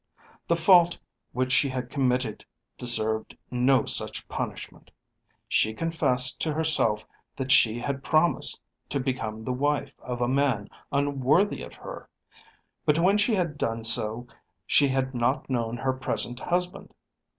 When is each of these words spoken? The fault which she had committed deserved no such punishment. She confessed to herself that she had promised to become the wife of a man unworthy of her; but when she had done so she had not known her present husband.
The 0.47 0.55
fault 0.55 0.99
which 1.31 1.51
she 1.51 1.69
had 1.69 1.91
committed 1.91 2.43
deserved 2.75 3.37
no 3.51 3.85
such 3.85 4.27
punishment. 4.27 4.89
She 5.47 5.75
confessed 5.75 6.41
to 6.41 6.51
herself 6.51 7.05
that 7.35 7.51
she 7.51 7.77
had 7.77 8.03
promised 8.03 8.63
to 8.89 8.99
become 8.99 9.43
the 9.43 9.53
wife 9.53 9.93
of 9.99 10.19
a 10.19 10.27
man 10.27 10.69
unworthy 10.91 11.61
of 11.61 11.75
her; 11.75 12.09
but 12.83 12.97
when 12.97 13.19
she 13.19 13.35
had 13.35 13.59
done 13.59 13.83
so 13.83 14.25
she 14.65 14.87
had 14.87 15.13
not 15.13 15.47
known 15.51 15.77
her 15.77 15.93
present 15.93 16.39
husband. 16.39 16.95